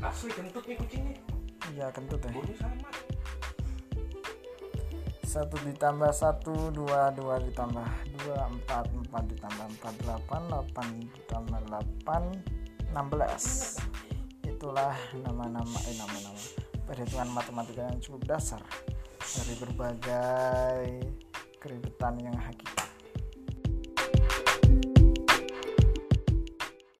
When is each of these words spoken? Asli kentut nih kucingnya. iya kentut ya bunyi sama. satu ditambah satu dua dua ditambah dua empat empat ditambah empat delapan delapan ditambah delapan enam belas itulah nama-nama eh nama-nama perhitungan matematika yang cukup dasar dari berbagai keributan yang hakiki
Asli 0.00 0.32
kentut 0.32 0.64
nih 0.64 0.76
kucingnya. 0.80 1.16
iya 1.76 1.92
kentut 1.92 2.24
ya 2.24 2.30
bunyi 2.32 2.54
sama. 2.56 2.88
satu 5.26 5.60
ditambah 5.60 6.08
satu 6.08 6.72
dua 6.72 7.12
dua 7.12 7.36
ditambah 7.44 7.84
dua 8.24 8.48
empat 8.48 8.88
empat 8.88 9.24
ditambah 9.28 9.66
empat 9.76 9.94
delapan 10.00 10.40
delapan 10.48 10.86
ditambah 11.12 11.58
delapan 11.68 12.22
enam 12.94 13.06
belas 13.12 13.76
itulah 14.48 14.96
nama-nama 15.20 15.78
eh 15.84 15.96
nama-nama 16.00 16.40
perhitungan 16.88 17.28
matematika 17.28 17.92
yang 17.92 18.00
cukup 18.00 18.24
dasar 18.24 18.62
dari 19.20 19.54
berbagai 19.60 20.86
keributan 21.60 22.16
yang 22.24 22.36
hakiki 22.40 22.85